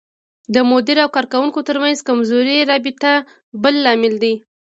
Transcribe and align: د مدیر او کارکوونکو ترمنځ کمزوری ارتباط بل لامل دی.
د 0.53 0.55
مدیر 0.69 0.97
او 1.03 1.09
کارکوونکو 1.15 1.59
ترمنځ 1.67 1.97
کمزوری 2.07 2.53
ارتباط 2.59 3.27
بل 3.63 3.75
لامل 3.85 4.13
دی. 4.23 4.33